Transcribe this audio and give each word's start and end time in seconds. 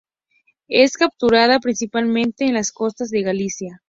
Es 0.71 0.93
capturada 0.97 1.59
principalmente 1.59 2.45
en 2.45 2.55
las 2.55 2.71
costas 2.71 3.11
de 3.11 3.21
Galicia. 3.21 3.79